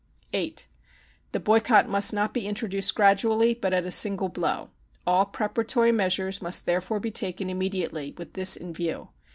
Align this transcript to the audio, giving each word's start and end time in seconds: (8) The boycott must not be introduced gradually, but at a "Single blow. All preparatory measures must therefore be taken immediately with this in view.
(8) 0.33 0.65
The 1.31 1.39
boycott 1.39 1.87
must 1.87 2.11
not 2.11 2.33
be 2.33 2.47
introduced 2.47 2.95
gradually, 2.95 3.53
but 3.53 3.71
at 3.71 3.85
a 3.85 3.91
"Single 3.91 4.29
blow. 4.29 4.71
All 5.05 5.25
preparatory 5.27 5.91
measures 5.91 6.41
must 6.41 6.65
therefore 6.65 6.99
be 6.99 7.11
taken 7.11 7.51
immediately 7.51 8.15
with 8.17 8.33
this 8.33 8.55
in 8.55 8.73
view. 8.73 9.09